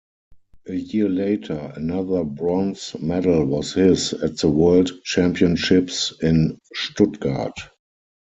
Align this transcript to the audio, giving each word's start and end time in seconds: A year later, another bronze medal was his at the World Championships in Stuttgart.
A 0.67 0.73
year 0.73 1.07
later, 1.07 1.71
another 1.75 2.23
bronze 2.23 2.95
medal 2.99 3.45
was 3.45 3.73
his 3.75 4.13
at 4.13 4.37
the 4.37 4.49
World 4.49 4.91
Championships 5.03 6.11
in 6.23 6.57
Stuttgart. 6.73 7.53